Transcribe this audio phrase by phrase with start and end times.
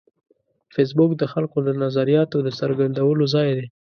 [0.73, 3.65] فېسبوک د خلکو د نظریاتو د څرګندولو ځای دی